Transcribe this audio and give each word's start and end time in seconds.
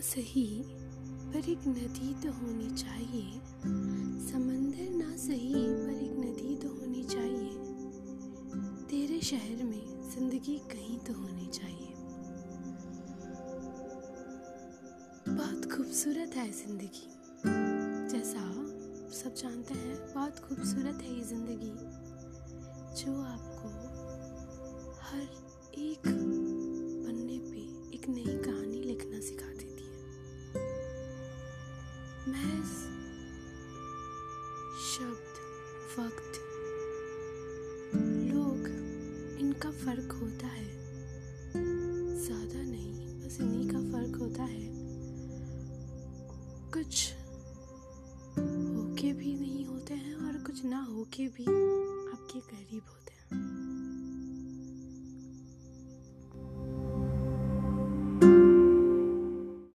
सही, 0.00 0.46
पर 1.32 1.48
एक 1.50 1.66
नदी 1.68 2.12
तो 2.22 2.32
होनी 2.32 2.68
चाहिए। 2.76 3.40
समंदर 4.26 4.88
ना 4.96 5.16
सही, 5.16 5.52
पर 5.52 6.02
एक 6.02 6.14
नदी 6.18 6.54
तो 6.56 6.68
होनी 6.68 7.02
चाहिए। 7.04 7.50
तेरे 8.90 9.20
शहर 9.20 9.64
में 9.64 10.10
ज़िंदगी 10.10 10.56
कहीं 10.72 10.98
तो 10.98 11.12
होनी 11.12 11.46
चाहिए। 11.48 11.92
बहुत 15.28 15.70
खूबसूरत 15.72 16.36
है 16.36 16.50
ज़िंदगी। 16.52 17.06
जैसा 18.08 18.42
सब 19.14 19.34
जानते 19.34 19.74
हैं, 19.74 19.96
बहुत 20.14 20.38
खूबसूरत 20.38 21.02
है 21.02 21.16
ये 21.16 21.24
ज़िंदगी। 21.24 21.74
जो 22.96 23.20
आपको 23.22 23.68
हर 25.02 25.22
एक 25.78 26.02
पन्ने 26.06 27.38
पे 27.50 27.60
एक 27.96 28.08
नई 28.08 28.24
कहानी 28.24 28.59
महज 32.28 33.00
शब्द, 34.80 35.38
वक्त। 35.98 36.40
लोग, 38.34 38.68
इनका 39.40 39.70
फ़र्क 39.70 40.12
होता 40.12 40.46
है। 40.46 40.66
ज़्यादा 42.16 42.62
नहीं, 42.62 43.26
बस 43.26 43.40
इन्हीं 43.40 43.68
का 43.70 43.78
फ़र्क 43.78 44.16
होता 44.16 44.42
है। 44.42 44.68
कुछ 46.72 47.12
होके 48.38 49.12
भी 49.12 49.34
नहीं 49.34 49.64
होते 49.66 49.94
हैं 49.94 50.14
और 50.14 50.42
कुछ 50.42 50.64
ना 50.64 50.82
होके 50.82 51.26
भी 51.28 51.44
आपके 52.12 52.40
कहे 52.40 52.78